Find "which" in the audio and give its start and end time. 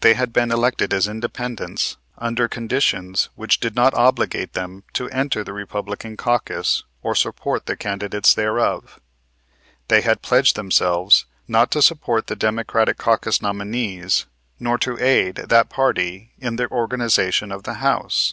3.34-3.60